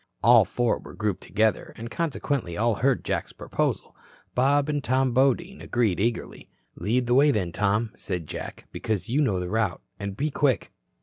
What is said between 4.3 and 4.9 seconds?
Bob and